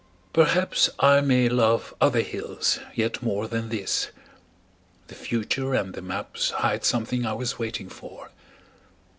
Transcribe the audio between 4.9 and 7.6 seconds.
the future and the maps Hide something I was